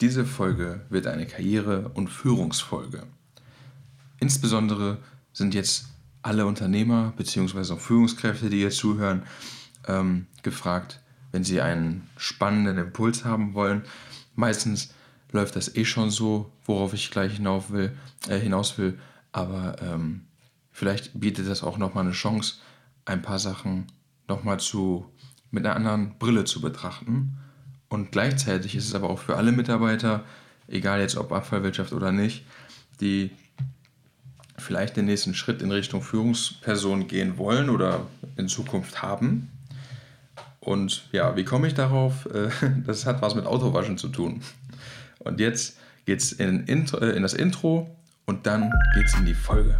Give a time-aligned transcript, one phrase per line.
[0.00, 3.06] Diese Folge wird eine Karriere- und Führungsfolge.
[4.20, 4.98] Insbesondere
[5.32, 5.86] sind jetzt
[6.20, 7.72] alle Unternehmer bzw.
[7.72, 9.22] auch Führungskräfte, die hier zuhören,
[9.88, 11.00] ähm, gefragt,
[11.32, 13.84] wenn sie einen spannenden Impuls haben wollen.
[14.34, 14.92] Meistens
[15.32, 17.96] läuft das eh schon so, worauf ich gleich hinauf will,
[18.28, 18.98] äh, hinaus will,
[19.32, 20.26] aber ähm,
[20.72, 22.56] vielleicht bietet das auch nochmal eine Chance,
[23.06, 23.86] ein paar Sachen
[24.28, 24.58] nochmal
[25.50, 27.38] mit einer anderen Brille zu betrachten.
[27.88, 30.24] Und gleichzeitig ist es aber auch für alle Mitarbeiter,
[30.68, 32.44] egal jetzt ob Abfallwirtschaft oder nicht,
[33.00, 33.30] die
[34.58, 39.50] vielleicht den nächsten Schritt in Richtung Führungsperson gehen wollen oder in Zukunft haben.
[40.60, 42.26] Und ja, wie komme ich darauf?
[42.26, 42.48] Äh,
[42.86, 44.42] das hat was mit Autowaschen zu tun.
[45.20, 47.94] Und jetzt geht es in, äh, in das Intro
[48.24, 49.76] und dann geht es in die Folge.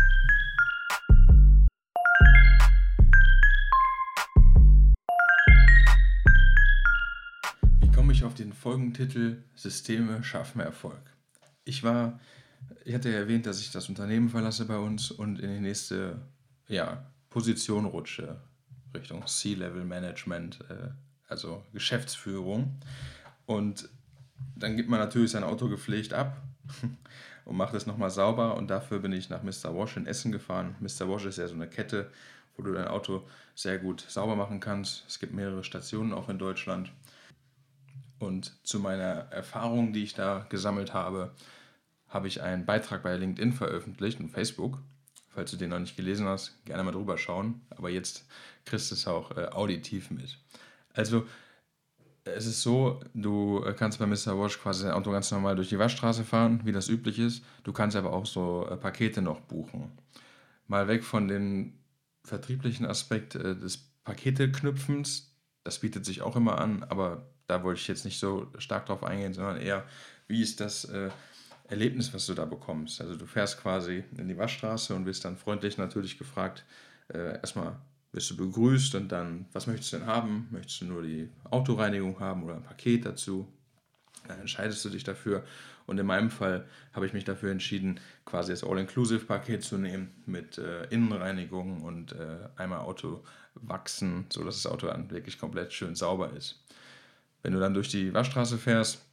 [8.97, 11.01] Folgentitel Systeme schaffen Erfolg?
[11.65, 12.19] Ich war
[12.85, 16.19] ich hatte ja erwähnt, dass ich das Unternehmen verlasse bei uns und in die nächste
[16.67, 18.41] ja, Position rutsche,
[18.95, 20.89] Richtung C-Level-Management, äh,
[21.29, 22.81] also Geschäftsführung.
[23.45, 23.89] Und
[24.57, 26.43] dann gibt man natürlich sein Auto gepflegt ab
[27.45, 28.57] und macht es nochmal sauber.
[28.57, 29.77] Und dafür bin ich nach Mr.
[29.77, 30.75] Wash in Essen gefahren.
[30.81, 31.09] Mr.
[31.09, 32.11] Wash ist ja so eine Kette,
[32.57, 35.05] wo du dein Auto sehr gut sauber machen kannst.
[35.07, 36.91] Es gibt mehrere Stationen auch in Deutschland.
[38.19, 41.33] Und zu meiner Erfahrung, die ich da gesammelt habe,
[42.09, 44.79] habe ich einen Beitrag bei LinkedIn veröffentlicht und Facebook.
[45.29, 47.61] Falls du den noch nicht gelesen hast, gerne mal drüber schauen.
[47.71, 48.25] Aber jetzt
[48.65, 50.39] kriegst du es auch äh, auditiv mit.
[50.95, 51.27] Also,
[52.25, 54.39] es ist so, du äh, kannst bei Mr.
[54.39, 57.45] Wash quasi dein Auto ganz normal durch die Waschstraße fahren, wie das üblich ist.
[57.65, 59.93] Du kannst aber auch so äh, Pakete noch buchen.
[60.67, 61.75] Mal weg von dem
[62.25, 65.33] vertrieblichen Aspekt äh, des Paketeknüpfens.
[65.65, 69.03] Das bietet sich auch immer an, aber da wollte ich jetzt nicht so stark drauf
[69.05, 69.85] eingehen, sondern eher,
[70.29, 71.11] wie ist das äh,
[71.69, 73.01] Erlebnis, was du da bekommst.
[73.01, 76.65] Also du fährst quasi in die Waschstraße und wirst dann freundlich natürlich gefragt,
[77.09, 77.77] äh, erstmal
[78.13, 80.49] wirst du begrüßt und dann, was möchtest du denn haben?
[80.51, 83.47] Möchtest du nur die Autoreinigung haben oder ein Paket dazu?
[84.27, 85.45] Dann entscheidest du dich dafür.
[85.87, 90.59] Und in meinem Fall habe ich mich dafür entschieden, quasi das All-Inclusive-Paket zu nehmen mit
[90.59, 93.23] äh, Innenreinigung und äh, einmal Auto
[93.55, 96.66] wachsen, sodass das Auto dann wirklich komplett schön sauber ist.
[97.47, 99.07] Wenn du dann durch die Waschstraße fährst,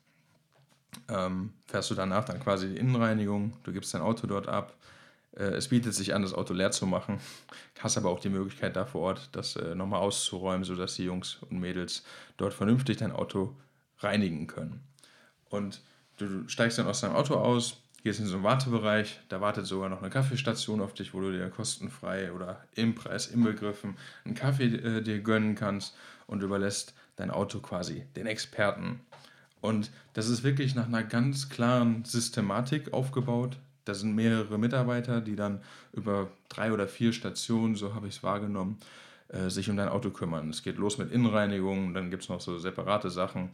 [1.07, 4.75] ähm, fährst du danach dann quasi die Innenreinigung, du gibst dein Auto dort ab.
[5.37, 7.19] Äh, es bietet sich an, das Auto leer zu machen,
[7.77, 11.43] hast aber auch die Möglichkeit da vor Ort, das äh, nochmal auszuräumen, sodass die Jungs
[11.47, 12.05] und Mädels
[12.37, 13.55] dort vernünftig dein Auto
[13.99, 14.81] reinigen können.
[15.51, 15.83] Und
[16.17, 19.89] du steigst dann aus deinem Auto aus, gehst in so einen Wartebereich, da wartet sogar
[19.89, 23.95] noch eine Kaffeestation auf dich, wo du dir kostenfrei oder im Preis inbegriffen
[24.25, 25.95] einen Kaffee äh, dir gönnen kannst
[26.25, 29.01] und überlässt dein Auto quasi den Experten
[29.63, 33.55] und das ist wirklich nach einer ganz klaren Systematik aufgebaut.
[33.85, 35.61] Da sind mehrere Mitarbeiter, die dann
[35.93, 38.77] über drei oder vier Stationen, so habe ich es wahrgenommen,
[39.29, 40.49] äh, sich um dein Auto kümmern.
[40.49, 43.51] Es geht los mit Innenreinigung, dann gibt es noch so separate Sachen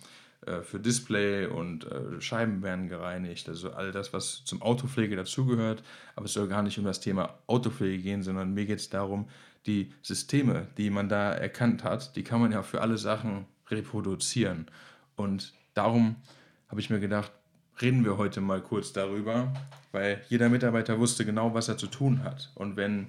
[0.47, 3.47] äh, für Display und äh, Scheiben werden gereinigt.
[3.47, 5.83] Also all das, was zum Autopflege dazugehört.
[6.15, 9.29] Aber es soll gar nicht um das Thema Autopflege gehen, sondern mir geht es darum,
[9.65, 14.67] die Systeme, die man da erkannt hat, die kann man ja für alle Sachen reproduzieren.
[15.15, 16.15] Und darum
[16.69, 17.31] habe ich mir gedacht,
[17.81, 19.53] reden wir heute mal kurz darüber,
[19.91, 22.51] weil jeder Mitarbeiter wusste genau, was er zu tun hat.
[22.55, 23.07] Und wenn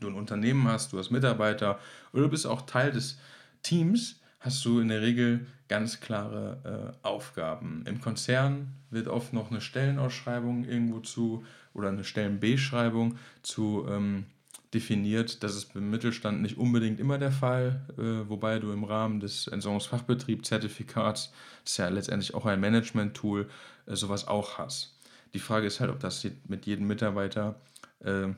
[0.00, 1.78] du ein Unternehmen hast, du hast Mitarbeiter
[2.12, 3.18] oder du bist auch Teil des
[3.62, 7.84] Teams, hast du in der Regel ganz klare äh, Aufgaben.
[7.86, 11.44] Im Konzern wird oft noch eine Stellenausschreibung irgendwo zu
[11.74, 14.26] oder eine Stellenbeschreibung zu ähm,
[14.74, 15.42] definiert.
[15.42, 19.46] Das ist beim Mittelstand nicht unbedingt immer der Fall, äh, wobei du im Rahmen des
[19.48, 21.32] Entsorgungsfachbetriebszertifikats,
[21.64, 23.48] das ist ja letztendlich auch ein Management-Tool,
[23.86, 24.98] äh, sowas auch hast.
[25.34, 27.60] Die Frage ist halt, ob das mit jedem Mitarbeiter
[28.00, 28.28] äh,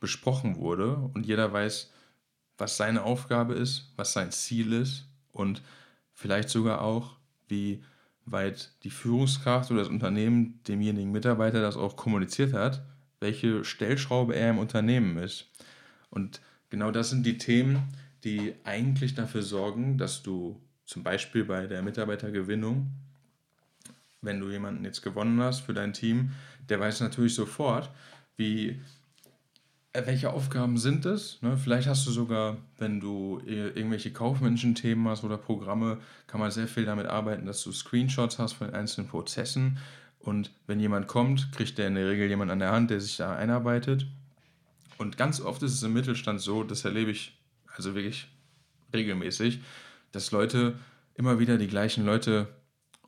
[0.00, 1.90] besprochen wurde und jeder weiß,
[2.58, 5.62] was seine Aufgabe ist, was sein Ziel ist und
[6.12, 7.16] vielleicht sogar auch,
[7.48, 7.82] wie
[8.24, 12.82] weit die Führungskraft oder das Unternehmen demjenigen Mitarbeiter das auch kommuniziert hat,
[13.22, 15.48] welche Stellschraube er im Unternehmen ist.
[16.10, 17.88] Und genau das sind die Themen,
[18.24, 22.90] die eigentlich dafür sorgen, dass du zum Beispiel bei der Mitarbeitergewinnung,
[24.20, 26.32] wenn du jemanden jetzt gewonnen hast für dein Team,
[26.68, 27.90] der weiß natürlich sofort,
[28.36, 28.80] wie,
[29.92, 31.40] äh, welche Aufgaben sind es.
[31.42, 31.56] Ne?
[31.56, 36.68] Vielleicht hast du sogar, wenn du irgendwelche kaufmännischen Themen hast oder Programme, kann man sehr
[36.68, 39.78] viel damit arbeiten, dass du Screenshots hast von einzelnen Prozessen.
[40.22, 43.16] Und wenn jemand kommt, kriegt der in der Regel jemand an der Hand, der sich
[43.16, 44.06] da einarbeitet.
[44.96, 47.36] Und ganz oft ist es im Mittelstand so, das erlebe ich
[47.76, 48.28] also wirklich
[48.94, 49.60] regelmäßig,
[50.12, 50.78] dass Leute
[51.14, 52.48] immer wieder die gleichen Leute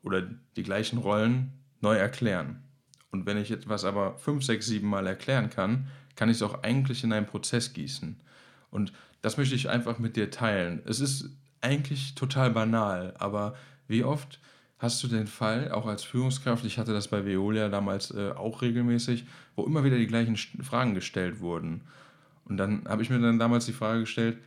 [0.02, 0.22] oder
[0.56, 2.62] die gleichen Rollen neu erklären.
[3.10, 6.62] Und wenn ich etwas aber fünf, sechs, sieben Mal erklären kann, kann ich es auch
[6.62, 8.20] eigentlich in einen Prozess gießen.
[8.70, 10.82] Und das möchte ich einfach mit dir teilen.
[10.84, 11.30] Es ist
[11.60, 13.54] eigentlich total banal, aber
[13.86, 14.40] wie oft
[14.78, 18.62] hast du den Fall, auch als Führungskraft, ich hatte das bei Veolia damals äh, auch
[18.62, 19.24] regelmäßig,
[19.56, 21.82] wo immer wieder die gleichen Fragen gestellt wurden.
[22.44, 24.38] Und dann habe ich mir dann damals die Frage gestellt,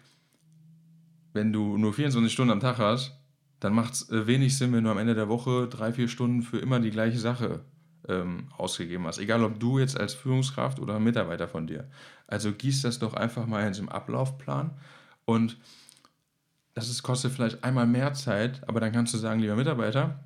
[1.33, 3.18] wenn du nur 24 Stunden am Tag hast,
[3.59, 6.41] dann macht es äh, wenig Sinn, wenn du am Ende der Woche drei, vier Stunden
[6.41, 7.62] für immer die gleiche Sache
[8.07, 9.18] ähm, ausgegeben hast.
[9.18, 11.89] Egal, ob du jetzt als Führungskraft oder Mitarbeiter von dir.
[12.27, 14.71] Also gieß das doch einfach mal in so einem Ablaufplan
[15.25, 15.57] und
[16.77, 20.19] das ist, kostet vielleicht einmal mehr Zeit, aber dann kannst du sagen, lieber Mitarbeiter,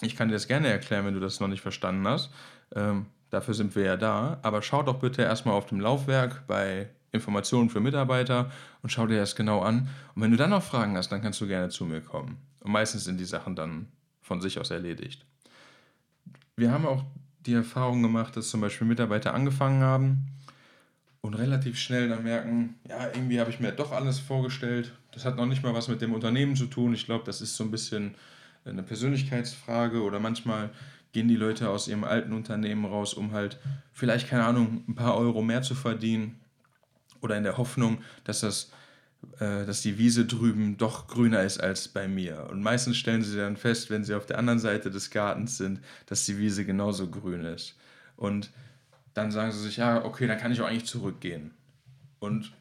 [0.00, 2.30] ich kann dir das gerne erklären, wenn du das noch nicht verstanden hast.
[2.74, 4.38] Ähm, dafür sind wir ja da.
[4.42, 8.50] Aber schau doch bitte erstmal auf dem Laufwerk bei Informationen für Mitarbeiter
[8.82, 9.88] und schau dir das genau an.
[10.14, 12.36] Und wenn du dann noch Fragen hast, dann kannst du gerne zu mir kommen.
[12.60, 13.88] Und meistens sind die Sachen dann
[14.20, 15.24] von sich aus erledigt
[16.56, 17.04] wir haben auch
[17.40, 20.26] die Erfahrung gemacht, dass zum Beispiel Mitarbeiter angefangen haben
[21.26, 24.92] und relativ schnell dann merken, ja, irgendwie habe ich mir doch alles vorgestellt.
[25.12, 26.94] Das hat noch nicht mal was mit dem Unternehmen zu tun.
[26.94, 28.14] Ich glaube, das ist so ein bisschen
[28.64, 30.70] eine Persönlichkeitsfrage oder manchmal
[31.12, 33.58] gehen die Leute aus ihrem alten Unternehmen raus, um halt
[33.92, 36.38] vielleicht, keine Ahnung, ein paar Euro mehr zu verdienen
[37.20, 38.70] oder in der Hoffnung, dass das
[39.40, 42.46] äh, dass die Wiese drüben doch grüner ist als bei mir.
[42.50, 45.80] Und meistens stellen sie dann fest, wenn sie auf der anderen Seite des Gartens sind,
[46.06, 47.76] dass die Wiese genauso grün ist.
[48.16, 48.50] Und
[49.16, 51.52] dann sagen sie sich, ja, okay, dann kann ich auch eigentlich zurückgehen.
[52.18, 52.52] Und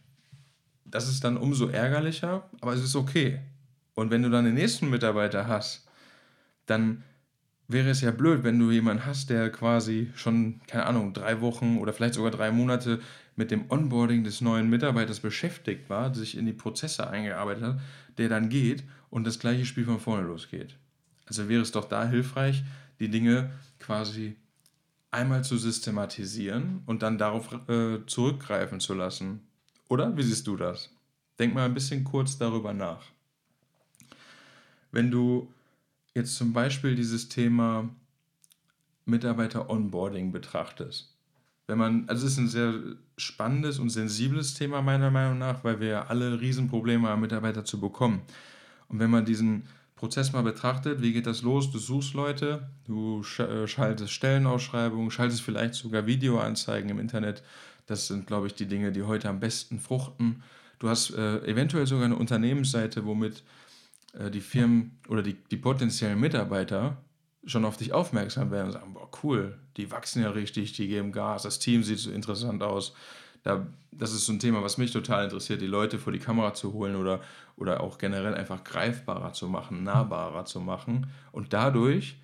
[0.85, 3.39] das ist dann umso ärgerlicher, aber es ist okay.
[3.93, 5.85] Und wenn du dann den nächsten Mitarbeiter hast,
[6.65, 7.03] dann
[7.67, 11.77] wäre es ja blöd, wenn du jemanden hast, der quasi schon, keine Ahnung, drei Wochen
[11.77, 13.01] oder vielleicht sogar drei Monate
[13.35, 17.79] mit dem Onboarding des neuen Mitarbeiters beschäftigt war, sich in die Prozesse eingearbeitet hat,
[18.17, 20.77] der dann geht und das gleiche Spiel von vorne losgeht.
[21.25, 22.63] Also wäre es doch da hilfreich,
[22.99, 24.37] die Dinge quasi
[25.15, 29.41] einmal zu systematisieren und dann darauf äh, zurückgreifen zu lassen.
[29.87, 30.91] Oder wie siehst du das?
[31.39, 33.01] Denk mal ein bisschen kurz darüber nach.
[34.91, 35.51] Wenn du
[36.13, 37.89] jetzt zum Beispiel dieses Thema
[39.05, 41.13] Mitarbeiter-Onboarding betrachtest,
[41.67, 42.73] wenn man, also es ist ein sehr
[43.17, 47.79] spannendes und sensibles Thema meiner Meinung nach, weil wir ja alle Riesenprobleme haben, Mitarbeiter zu
[47.79, 48.21] bekommen.
[48.87, 49.63] Und wenn man diesen
[49.95, 51.71] Prozess mal betrachtet, wie geht das los?
[51.71, 57.43] Du suchst Leute, du äh, schaltest Stellenausschreibungen, schaltest vielleicht sogar Videoanzeigen im Internet.
[57.85, 60.43] Das sind, glaube ich, die Dinge, die heute am besten fruchten.
[60.79, 63.43] Du hast äh, eventuell sogar eine Unternehmensseite, womit
[64.13, 66.97] äh, die Firmen oder die, die potenziellen Mitarbeiter
[67.45, 71.11] schon auf dich aufmerksam werden und sagen, boah, cool, die wachsen ja richtig, die geben
[71.11, 72.93] Gas, das Team sieht so interessant aus.
[73.45, 76.53] Da, das ist so ein Thema, was mich total interessiert, die Leute vor die Kamera
[76.53, 77.21] zu holen oder,
[77.55, 81.07] oder auch generell einfach greifbarer zu machen, nahbarer zu machen.
[81.31, 82.17] Und dadurch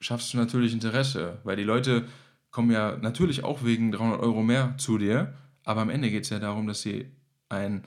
[0.00, 2.04] schaffst du natürlich Interesse, weil die Leute
[2.50, 5.34] kommen ja natürlich auch wegen 300 Euro mehr zu dir,
[5.64, 7.10] aber am Ende geht es ja darum, dass sie
[7.48, 7.84] ein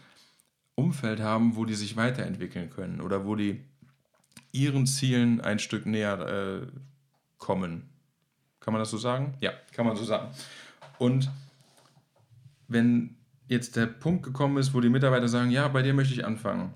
[0.76, 3.64] Umfeld haben, wo die sich weiterentwickeln können oder wo die
[4.52, 6.68] ihren Zielen ein Stück näher äh,
[7.38, 7.90] kommen.
[8.60, 9.36] Kann man das so sagen?
[9.42, 10.30] Ja, kann man so sagen.
[10.98, 11.30] Und
[12.68, 13.16] wenn
[13.48, 16.74] jetzt der Punkt gekommen ist, wo die Mitarbeiter sagen, ja, bei dir möchte ich anfangen,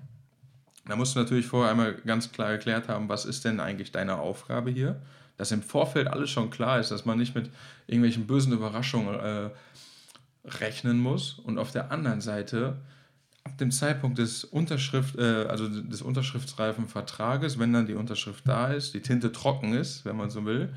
[0.86, 4.18] dann musst du natürlich vorher einmal ganz klar erklärt haben, was ist denn eigentlich deine
[4.18, 5.02] Aufgabe hier?
[5.38, 7.50] Dass im Vorfeld alles schon klar ist, dass man nicht mit
[7.88, 9.50] irgendwelchen bösen Überraschungen äh,
[10.46, 11.40] rechnen muss.
[11.40, 12.78] Und auf der anderen Seite
[13.44, 18.74] ab dem Zeitpunkt des Unterschrift, äh, also des unterschriftsreifen Vertrages, wenn dann die Unterschrift da
[18.74, 20.74] ist, die Tinte trocken ist, wenn man so will,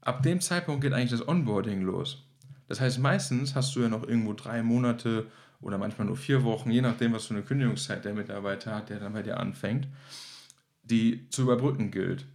[0.00, 2.25] ab dem Zeitpunkt geht eigentlich das Onboarding los.
[2.68, 5.26] Das heißt, meistens hast du ja noch irgendwo drei Monate
[5.60, 9.00] oder manchmal nur vier Wochen, je nachdem, was für eine Kündigungszeit der Mitarbeiter hat, der
[9.00, 9.88] dann bei dir anfängt,
[10.82, 12.26] die zu überbrücken gilt.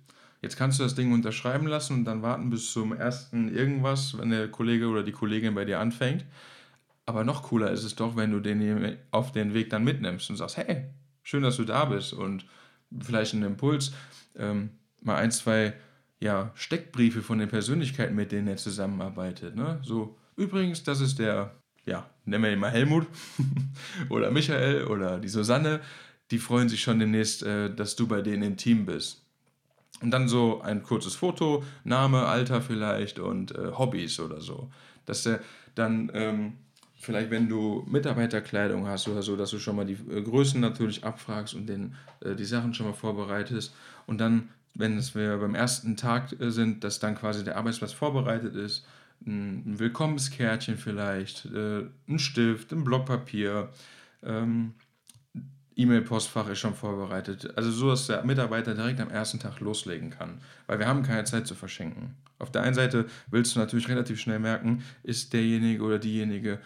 [0.41, 4.31] Jetzt kannst du das Ding unterschreiben lassen und dann warten bis zum ersten irgendwas, wenn
[4.31, 6.25] der Kollege oder die Kollegin bei dir anfängt.
[7.05, 10.38] Aber noch cooler ist es doch, wenn du den auf den Weg dann mitnimmst und
[10.38, 10.85] sagst, hey,
[11.21, 12.45] schön, dass du da bist und
[13.00, 13.93] vielleicht einen Impuls,
[14.35, 14.71] ähm,
[15.01, 15.73] mal ein, zwei
[16.19, 19.55] ja, Steckbriefe von den Persönlichkeiten, mit denen er zusammenarbeitet.
[19.55, 19.79] Ne?
[19.83, 23.07] So, übrigens, das ist der, ja, nennen wir ihn mal Helmut
[24.09, 25.81] oder Michael oder die Susanne,
[26.31, 29.25] die freuen sich schon demnächst, äh, dass du bei denen im Team bist.
[30.01, 34.71] Und dann so ein kurzes Foto, Name, Alter vielleicht und äh, Hobbys oder so.
[35.05, 35.41] Dass er
[35.75, 36.53] dann ähm,
[37.01, 41.03] vielleicht wenn du Mitarbeiterkleidung hast oder so, dass du schon mal die äh, Größen natürlich
[41.03, 43.73] abfragst und den, äh, die Sachen schon mal vorbereitest
[44.05, 47.91] und dann, wenn es wir beim ersten Tag äh, sind, dass dann quasi der Arbeitsplatz
[47.91, 48.85] vorbereitet ist,
[49.25, 53.69] ein, Willkommenskärtchen vielleicht, ein Stift, ein Block Papier,
[54.23, 54.73] ähm,
[55.75, 57.53] E-Mail-Postfach ist schon vorbereitet.
[57.55, 60.41] Also so, dass der Mitarbeiter direkt am ersten Tag loslegen kann.
[60.67, 62.15] Weil wir haben keine Zeit zu verschenken.
[62.39, 66.59] Auf der einen Seite willst du natürlich relativ schnell merken, ist derjenige oder diejenige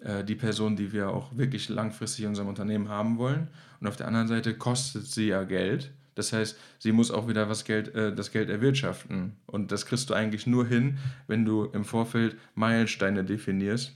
[0.00, 3.48] äh, die Person, die wir auch wirklich langfristig in unserem Unternehmen haben wollen.
[3.80, 5.92] Und auf der anderen Seite kostet sie ja Geld.
[6.14, 9.36] Das heißt, sie muss auch wieder was Geld, äh, das Geld erwirtschaften.
[9.46, 13.94] Und das kriegst du eigentlich nur hin, wenn du im Vorfeld Meilensteine definierst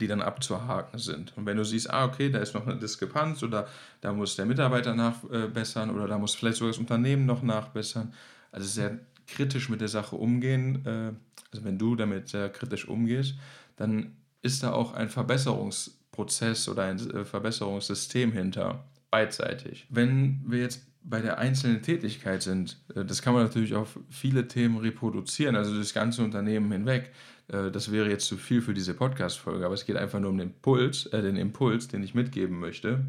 [0.00, 1.32] die dann abzuhaken sind.
[1.36, 3.68] Und wenn du siehst, ah, okay, da ist noch eine Diskrepanz oder
[4.00, 8.12] da muss der Mitarbeiter nachbessern oder da muss vielleicht sogar das Unternehmen noch nachbessern,
[8.50, 8.98] also sehr
[9.28, 11.12] kritisch mit der Sache umgehen, äh,
[11.52, 13.34] also wenn du damit sehr kritisch umgehst,
[13.76, 19.86] dann ist da auch ein Verbesserungsprozess oder ein äh, Verbesserungssystem hinter, beidseitig.
[19.88, 24.48] Wenn wir jetzt bei der einzelnen Tätigkeit sind, äh, das kann man natürlich auf viele
[24.48, 27.12] Themen reproduzieren, also das ganze Unternehmen hinweg.
[27.48, 30.38] Äh, das wäre jetzt zu viel für diese Podcast-Folge, aber es geht einfach nur um
[30.38, 33.04] den Impuls, äh, den Impuls, den ich mitgeben möchte.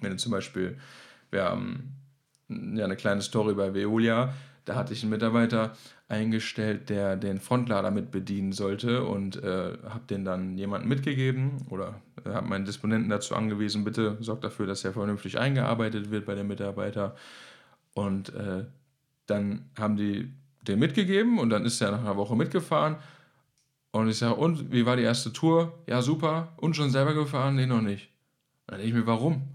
[0.00, 0.78] Wenn du zum Beispiel,
[1.30, 1.96] wir haben
[2.48, 5.76] ja eine kleine Story bei Veolia, da hatte ich einen Mitarbeiter
[6.08, 12.00] eingestellt, der den Frontlader mit bedienen sollte und äh, habe den dann jemandem mitgegeben oder
[12.24, 16.34] äh, habe meinen Disponenten dazu angewiesen, bitte sorgt dafür, dass er vernünftig eingearbeitet wird bei
[16.34, 17.16] dem Mitarbeiter.
[17.94, 18.64] Und äh,
[19.26, 22.96] dann haben die den mitgegeben und dann ist er nach einer Woche mitgefahren
[23.92, 25.78] und ich sage, und wie war die erste Tour?
[25.86, 26.54] Ja, super.
[26.56, 27.56] Und schon selber gefahren?
[27.56, 28.08] Nee, noch nicht.
[28.66, 29.54] dann denke ich mir, warum?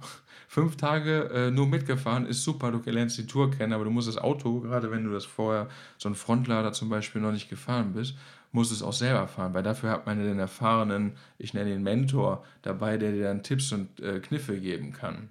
[0.58, 4.08] Fünf Tage äh, nur mitgefahren ist super, du lernst die Tour kennen, aber du musst
[4.08, 7.94] das Auto, gerade wenn du das vorher, so ein Frontlader zum Beispiel, noch nicht gefahren
[7.94, 8.18] bist,
[8.52, 12.44] musst es auch selber fahren, weil dafür hat man den erfahrenen, ich nenne ihn Mentor,
[12.64, 15.30] dabei, der dir dann Tipps und äh, Kniffe geben kann.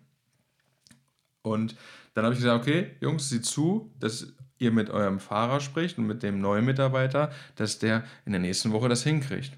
[1.42, 1.75] Und
[2.14, 6.06] dann habe ich gesagt, okay, Jungs, sieh zu, dass ihr mit eurem Fahrer spricht und
[6.06, 9.54] mit dem neuen Mitarbeiter, dass der in der nächsten Woche das hinkriegt.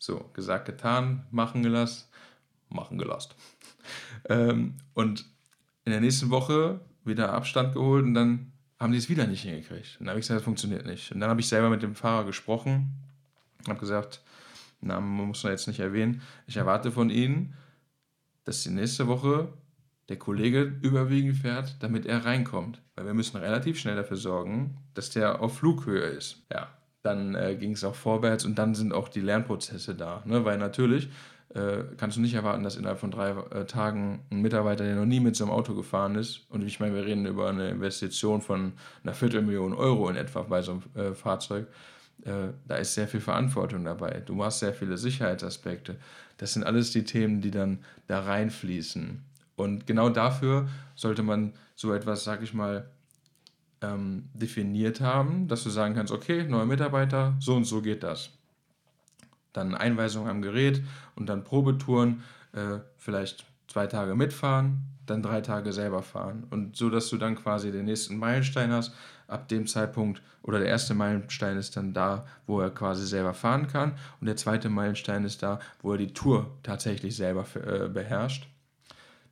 [0.00, 2.08] So, gesagt, getan, machen gelassen,
[2.74, 3.32] machen gelassen.
[4.28, 5.24] ähm, und
[5.84, 9.96] in der nächsten Woche wieder Abstand geholt und dann haben die es wieder nicht hingekriegt.
[9.98, 11.12] Und dann habe ich gesagt, das funktioniert nicht.
[11.12, 12.92] Und dann habe ich selber mit dem Fahrer gesprochen,
[13.68, 14.22] habe gesagt,
[14.80, 17.54] Namen muss man jetzt nicht erwähnen, ich erwarte von Ihnen,
[18.44, 19.48] dass die nächste Woche
[20.08, 22.82] der Kollege überwiegend fährt, damit er reinkommt.
[22.94, 26.42] Weil wir müssen relativ schnell dafür sorgen, dass der auf Flughöhe ist.
[26.52, 26.68] Ja,
[27.02, 30.22] dann äh, ging es auch vorwärts und dann sind auch die Lernprozesse da.
[30.26, 30.44] Ne?
[30.44, 31.08] Weil natürlich
[31.54, 35.06] äh, kannst du nicht erwarten, dass innerhalb von drei äh, Tagen ein Mitarbeiter, der noch
[35.06, 38.42] nie mit so einem Auto gefahren ist, und ich meine, wir reden über eine Investition
[38.42, 41.68] von einer Viertelmillion Euro in etwa bei so einem äh, Fahrzeug,
[42.24, 44.22] äh, da ist sehr viel Verantwortung dabei.
[44.24, 45.96] Du machst sehr viele Sicherheitsaspekte.
[46.38, 49.22] Das sind alles die Themen, die dann da reinfließen.
[49.56, 52.90] Und genau dafür sollte man so etwas, sag ich mal,
[53.80, 58.30] ähm, definiert haben, dass du sagen kannst, okay, neuer Mitarbeiter, so und so geht das.
[59.54, 60.82] Dann Einweisung am Gerät
[61.16, 66.46] und dann Probetouren, äh, vielleicht zwei Tage mitfahren, dann drei Tage selber fahren.
[66.50, 68.92] Und so, dass du dann quasi den nächsten Meilenstein hast,
[69.26, 73.66] ab dem Zeitpunkt, oder der erste Meilenstein ist dann da, wo er quasi selber fahren
[73.66, 73.94] kann.
[74.20, 78.46] Und der zweite Meilenstein ist da, wo er die Tour tatsächlich selber äh, beherrscht.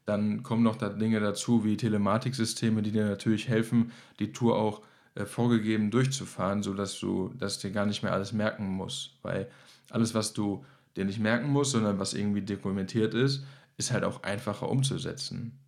[0.06, 4.80] Dann kommen noch da Dinge dazu wie Telematiksysteme, die dir natürlich helfen, die Tour auch
[5.14, 9.18] äh, vorgegeben durchzufahren, sodass du das dir gar nicht mehr alles merken musst.
[9.22, 9.48] Weil
[9.90, 10.64] alles, was du
[10.96, 13.44] dir nicht merken musst, sondern was irgendwie dokumentiert ist,
[13.76, 15.58] ist halt auch einfacher umzusetzen.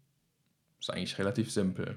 [0.80, 1.96] Ist eigentlich relativ simpel.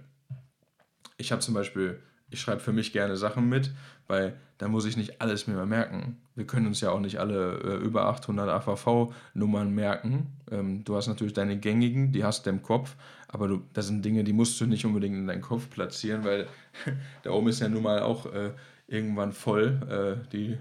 [1.17, 3.71] Ich habe zum Beispiel ich schreibe für mich gerne Sachen mit,
[4.07, 6.17] weil da muss ich nicht alles mir mal merken.
[6.35, 10.27] Wir können uns ja auch nicht alle äh, über 800 AVV-Nummern merken.
[10.51, 12.95] Ähm, du hast natürlich deine gängigen, die hast du im Kopf,
[13.27, 16.47] aber du, das sind Dinge, die musst du nicht unbedingt in deinen Kopf platzieren, weil
[17.23, 18.51] da oben ist ja nun mal auch äh,
[18.87, 20.19] irgendwann voll.
[20.23, 20.57] Äh, die,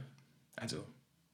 [0.55, 0.85] also,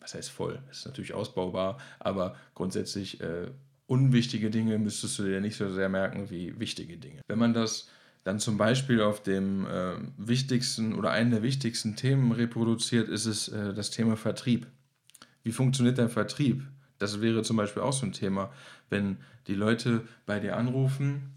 [0.03, 0.61] was heißt voll?
[0.69, 3.51] Das ist natürlich ausbaubar, aber grundsätzlich äh,
[3.87, 7.21] unwichtige Dinge müsstest du dir nicht so sehr merken wie wichtige Dinge.
[7.29, 7.89] Wenn man das
[8.25, 13.49] dann zum Beispiel auf dem äh, wichtigsten oder einen der wichtigsten Themen reproduziert, ist es
[13.49, 14.67] äh, das Thema Vertrieb.
[15.43, 16.63] Wie funktioniert der Vertrieb?
[16.99, 18.53] Das wäre zum Beispiel auch so ein Thema,
[18.91, 19.19] wenn
[19.49, 21.35] die Leute bei dir anrufen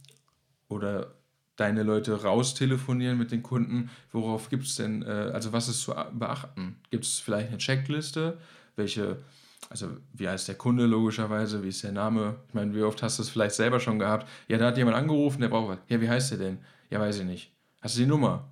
[0.67, 1.15] oder
[1.56, 5.94] deine Leute raustelefonieren mit den Kunden, worauf gibt es denn, äh, also was ist zu
[6.14, 6.78] beachten?
[6.90, 8.38] Gibt es vielleicht eine Checkliste?
[8.76, 9.18] Welche,
[9.70, 12.36] also wie heißt der Kunde logischerweise, wie ist der Name?
[12.50, 14.28] Ich meine, wie oft hast du es vielleicht selber schon gehabt?
[14.48, 15.80] Ja, da hat jemand angerufen, der braucht was.
[15.88, 16.58] Ja, wie heißt der denn?
[16.90, 17.52] Ja, weiß ich nicht.
[17.82, 18.50] Hast du die Nummer?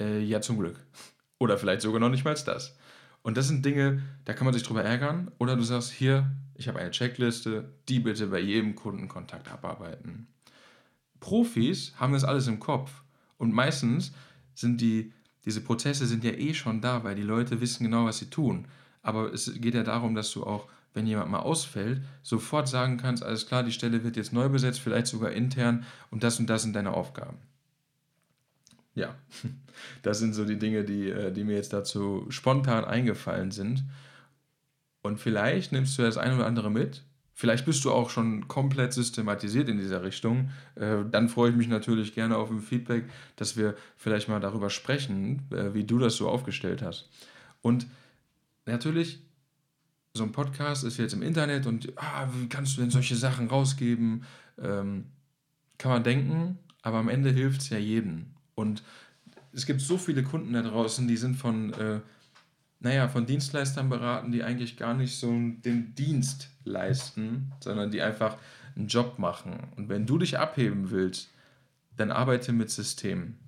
[0.00, 0.80] Äh, ja, zum Glück.
[1.38, 2.76] Oder vielleicht sogar noch nicht mal das.
[3.22, 5.30] Und das sind Dinge, da kann man sich drüber ärgern.
[5.38, 10.26] Oder du sagst, hier, ich habe eine Checkliste, die bitte bei jedem Kundenkontakt abarbeiten.
[11.22, 12.90] Profis haben das alles im Kopf.
[13.38, 14.12] Und meistens
[14.54, 15.12] sind die,
[15.46, 18.66] diese Prozesse sind ja eh schon da, weil die Leute wissen genau, was sie tun.
[19.02, 23.22] Aber es geht ja darum, dass du auch wenn jemand mal ausfällt, sofort sagen kannst,
[23.22, 26.62] alles klar, die Stelle wird jetzt neu besetzt, vielleicht sogar intern und das und das
[26.62, 27.38] sind deine Aufgaben.
[28.94, 29.14] Ja,
[30.02, 33.84] das sind so die Dinge, die, äh, die mir jetzt dazu spontan eingefallen sind.
[35.00, 37.02] Und vielleicht nimmst du das eine oder andere mit.
[37.34, 40.50] Vielleicht bist du auch schon komplett systematisiert in dieser Richtung.
[40.74, 43.04] Äh, dann freue ich mich natürlich gerne auf ein Feedback,
[43.36, 47.08] dass wir vielleicht mal darüber sprechen, äh, wie du das so aufgestellt hast.
[47.62, 47.86] Und
[48.66, 49.20] natürlich,
[50.14, 53.48] so ein Podcast ist jetzt im Internet und ah, wie kannst du denn solche Sachen
[53.48, 54.24] rausgeben?
[54.60, 55.06] Ähm,
[55.78, 58.26] kann man denken, aber am Ende hilft es ja jedem.
[58.54, 58.82] Und
[59.52, 62.00] es gibt so viele Kunden da draußen, die sind von, äh,
[62.82, 68.36] naja, von Dienstleistern beraten, die eigentlich gar nicht so den Dienst leisten, sondern die einfach
[68.74, 69.68] einen Job machen.
[69.76, 71.30] Und wenn du dich abheben willst,
[71.96, 73.38] dann arbeite mit Systemen,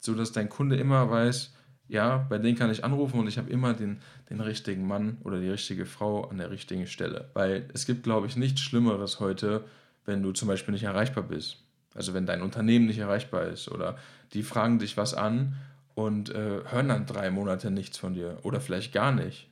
[0.00, 1.54] sodass dein Kunde immer weiß,
[1.86, 5.40] ja, bei denen kann ich anrufen und ich habe immer den, den richtigen Mann oder
[5.40, 7.30] die richtige Frau an der richtigen Stelle.
[7.34, 9.64] Weil es gibt, glaube ich, nichts Schlimmeres heute,
[10.06, 11.58] wenn du zum Beispiel nicht erreichbar bist.
[11.94, 13.96] Also wenn dein Unternehmen nicht erreichbar ist oder
[14.32, 15.54] die fragen dich was an
[15.94, 19.48] und äh, hören dann drei Monate nichts von dir oder vielleicht gar nicht.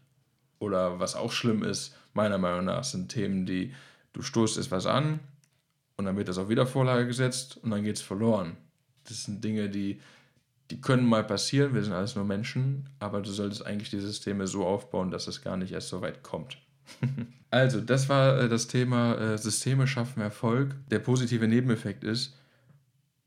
[0.58, 3.72] Oder was auch schlimm ist, meiner Meinung nach, sind Themen, die
[4.12, 5.20] du stoßt etwas an
[5.96, 8.56] und dann wird das auf Wiedervorlage gesetzt und dann geht es verloren.
[9.04, 10.00] Das sind Dinge, die,
[10.70, 14.46] die können mal passieren, wir sind alles nur Menschen, aber du solltest eigentlich die Systeme
[14.46, 16.58] so aufbauen, dass es gar nicht erst so weit kommt.
[17.50, 20.74] also, das war äh, das Thema äh, Systeme schaffen Erfolg.
[20.90, 22.36] Der positive Nebeneffekt ist,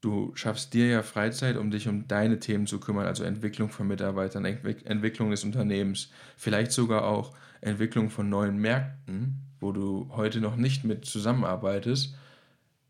[0.04, 3.88] du schaffst dir ja Freizeit, um dich um deine Themen zu kümmern, also Entwicklung von
[3.88, 10.42] Mitarbeitern, Entwick Entwicklung des Unternehmens, vielleicht sogar auch Entwicklung von neuen Märkten, wo du heute
[10.42, 12.16] noch nicht mit zusammenarbeitest.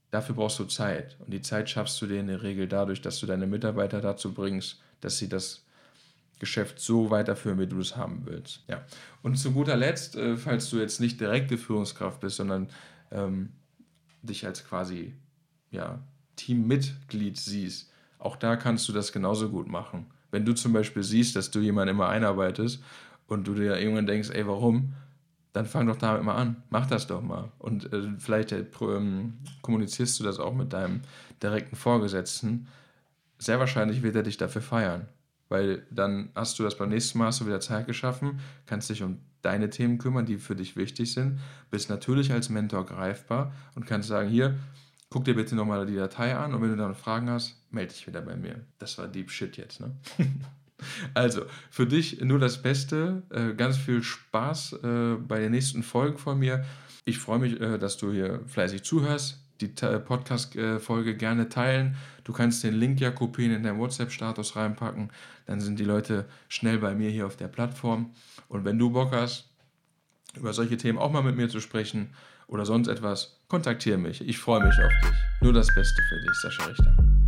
[0.10, 1.15] Dafür brauchst du Zeit.
[1.20, 4.34] Und die Zeit schaffst du dir in der Regel dadurch, dass du deine Mitarbeiter dazu
[4.34, 5.65] bringst, dass sie das
[6.39, 8.63] Geschäft so weiterführen, wie du es haben willst.
[8.67, 8.84] Ja.
[9.22, 12.70] Und zu guter Letzt, äh, falls du jetzt nicht direkte Führungskraft bist, sondern
[13.12, 13.50] ähm,
[14.24, 15.13] dich als quasi
[15.70, 16.00] ja,
[16.35, 20.05] Teammitglied siehst, auch da kannst du das genauso gut machen.
[20.31, 22.81] Wenn du zum Beispiel siehst, dass du jemanden immer einarbeitest
[23.27, 24.93] und du dir irgendwann denkst, ey, warum?
[25.51, 26.63] Dann fang doch damit mal an.
[26.72, 27.51] Mach das doch mal.
[27.59, 31.01] Und äh, vielleicht äh, ähm, kommunizierst du das auch mit deinem
[31.43, 32.67] direkten Vorgesetzten.
[33.37, 35.07] Sehr wahrscheinlich wird er dich dafür feiern.
[35.50, 39.19] Weil dann hast du das beim nächsten Mal, du wieder Zeit geschaffen, kannst dich um
[39.43, 44.07] deine Themen kümmern, die für dich wichtig sind, bist natürlich als Mentor greifbar und kannst
[44.07, 44.57] sagen, hier,
[45.13, 48.07] guck dir bitte nochmal die Datei an und wenn du dann Fragen hast, melde dich
[48.07, 48.65] wieder bei mir.
[48.79, 49.95] Das war Deep Shit jetzt, ne?
[51.13, 53.21] also, für dich nur das Beste.
[53.29, 56.65] Äh, ganz viel Spaß äh, bei den nächsten Folgen von mir.
[57.05, 59.39] Ich freue mich, äh, dass du hier fleißig zuhörst.
[59.61, 61.95] Die Podcast-Folge gerne teilen.
[62.23, 65.11] Du kannst den Link ja kopieren in deinen WhatsApp-Status reinpacken.
[65.45, 68.15] Dann sind die Leute schnell bei mir hier auf der Plattform.
[68.47, 69.51] Und wenn du Bock hast,
[70.35, 72.09] über solche Themen auch mal mit mir zu sprechen,
[72.47, 74.27] oder sonst etwas, kontaktiere mich.
[74.27, 75.20] Ich freue mich auf dich.
[75.42, 77.23] Nur das Beste für dich, Sascha Richter.